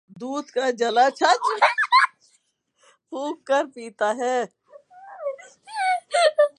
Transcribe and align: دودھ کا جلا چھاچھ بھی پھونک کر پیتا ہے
دودھ 0.09 0.51
کا 0.51 0.69
جلا 0.79 1.09
چھاچھ 1.09 1.47
بھی 1.49 1.59
پھونک 3.11 3.45
کر 3.47 3.65
پیتا 3.75 4.09
ہے 4.17 4.37